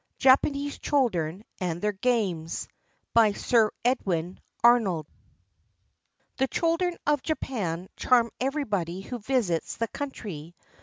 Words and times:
JAPANESE 0.17 0.79
CHILDREN 0.79 1.43
AND 1.59 1.79
THEIR 1.79 1.91
GAMES 1.91 2.67
BY 3.13 3.33
SIR 3.33 3.69
EDWIN 3.85 4.39
ARNOLD 4.63 5.05
The 6.37 6.47
children 6.47 6.97
of 7.05 7.21
Japan 7.21 7.87
charm 7.97 8.31
everybody 8.39 9.01
who 9.01 9.19
visits 9.19 9.75
the 9.77 9.87
country. 9.89 10.55